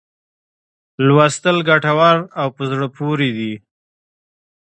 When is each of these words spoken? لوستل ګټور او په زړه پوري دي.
لوستل 1.07 1.57
ګټور 1.69 2.17
او 2.39 2.47
په 2.55 2.61
زړه 2.71 2.87
پوري 2.95 3.29
دي. 3.37 3.53